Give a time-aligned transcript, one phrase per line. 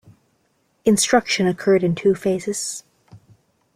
[0.83, 2.83] Instruction occurred in two phases.